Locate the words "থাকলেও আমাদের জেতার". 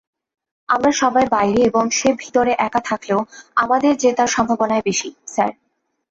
2.85-4.27